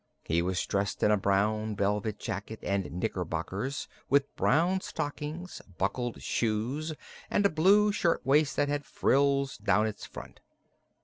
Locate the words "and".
2.63-2.91, 7.29-7.45